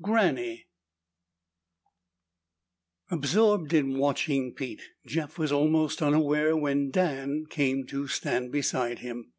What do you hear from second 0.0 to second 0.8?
7. GRANNY